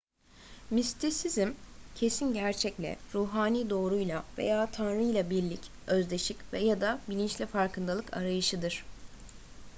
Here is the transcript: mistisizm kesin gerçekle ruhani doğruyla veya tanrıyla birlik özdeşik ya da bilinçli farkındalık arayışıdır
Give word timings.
mistisizm 0.71 1.53
kesin 1.95 2.33
gerçekle 2.33 2.97
ruhani 3.13 3.69
doğruyla 3.69 4.25
veya 4.37 4.71
tanrıyla 4.71 5.29
birlik 5.29 5.71
özdeşik 5.87 6.37
ya 6.61 6.81
da 6.81 6.99
bilinçli 7.09 7.45
farkındalık 7.45 8.17
arayışıdır 8.17 8.83